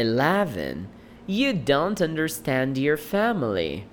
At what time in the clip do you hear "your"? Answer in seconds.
2.78-2.96